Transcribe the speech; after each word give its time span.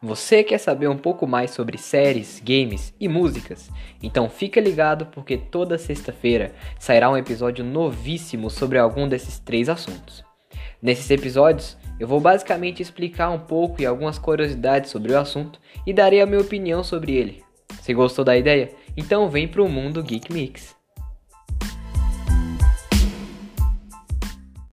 Você 0.00 0.44
quer 0.44 0.58
saber 0.58 0.86
um 0.86 0.96
pouco 0.96 1.26
mais 1.26 1.50
sobre 1.50 1.76
séries, 1.76 2.40
games 2.44 2.94
e 3.00 3.08
músicas? 3.08 3.68
Então 4.00 4.28
fica 4.28 4.60
ligado 4.60 5.06
porque 5.06 5.36
toda 5.36 5.76
sexta-feira 5.76 6.52
sairá 6.78 7.10
um 7.10 7.16
episódio 7.16 7.64
novíssimo 7.64 8.48
sobre 8.48 8.78
algum 8.78 9.08
desses 9.08 9.40
três 9.40 9.68
assuntos. 9.68 10.22
Nesses 10.80 11.10
episódios, 11.10 11.76
eu 11.98 12.06
vou 12.06 12.20
basicamente 12.20 12.80
explicar 12.80 13.30
um 13.30 13.40
pouco 13.40 13.82
e 13.82 13.86
algumas 13.86 14.20
curiosidades 14.20 14.88
sobre 14.92 15.12
o 15.12 15.18
assunto 15.18 15.58
e 15.84 15.92
darei 15.92 16.20
a 16.20 16.26
minha 16.26 16.40
opinião 16.40 16.84
sobre 16.84 17.16
ele. 17.16 17.42
Você 17.80 17.92
gostou 17.92 18.24
da 18.24 18.38
ideia? 18.38 18.70
Então 18.96 19.28
vem 19.28 19.48
para 19.48 19.64
o 19.64 19.68
mundo 19.68 20.00
Geek 20.00 20.32
Mix. 20.32 20.77